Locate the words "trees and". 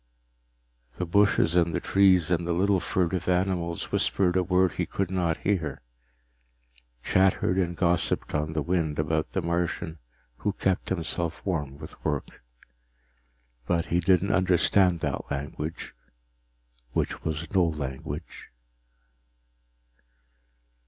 1.79-2.47